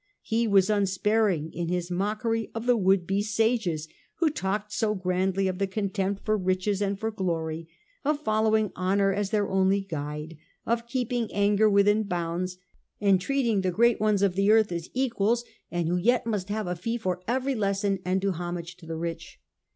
[0.23, 5.47] He was unsparing in his mockery of the would be sages who talked so grandly
[5.47, 7.67] of the contempt for riches and for glory,
[8.03, 12.57] of following Honour as their only guide, of keeping anger within bounds,
[12.99, 13.75] and treating the CH.
[13.77, 13.77] VIII.
[13.77, 15.87] The Literary Currents of the Age, 193 great ones of the earth as equals, and
[15.87, 19.39] who yet must have a tee for every lesson, and do homage to the rich.